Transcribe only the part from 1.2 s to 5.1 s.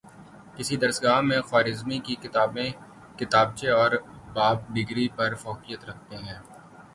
میں خوارزمی کی کتابیں کتابچے اور باب ڈگری